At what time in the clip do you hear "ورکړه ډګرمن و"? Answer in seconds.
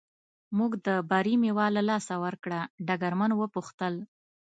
2.25-3.41